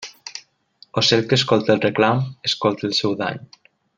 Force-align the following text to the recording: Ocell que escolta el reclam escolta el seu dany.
Ocell 1.01 1.21
que 1.33 1.39
escolta 1.41 1.75
el 1.75 1.83
reclam 1.85 2.25
escolta 2.51 2.91
el 2.91 2.97
seu 3.03 3.15
dany. 3.23 3.45